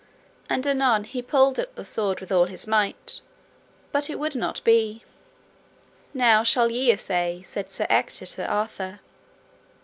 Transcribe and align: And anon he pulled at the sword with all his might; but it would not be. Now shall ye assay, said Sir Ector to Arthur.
And 0.49 0.65
anon 0.65 1.03
he 1.03 1.21
pulled 1.21 1.59
at 1.59 1.75
the 1.75 1.85
sword 1.85 2.21
with 2.21 2.31
all 2.31 2.45
his 2.45 2.65
might; 2.65 3.21
but 3.91 4.09
it 4.09 4.17
would 4.17 4.33
not 4.35 4.63
be. 4.63 5.03
Now 6.11 6.41
shall 6.41 6.71
ye 6.71 6.91
assay, 6.91 7.43
said 7.45 7.69
Sir 7.71 7.85
Ector 7.87 8.25
to 8.25 8.47
Arthur. 8.51 8.99